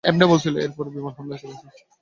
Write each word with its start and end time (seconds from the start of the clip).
এর 0.03 0.71
পরে, 0.77 0.89
বিমান 0.89 1.13
হামলা 1.17 1.35
এবং 1.35 1.51
খেলা 1.51 1.71
শেষ। 1.71 1.81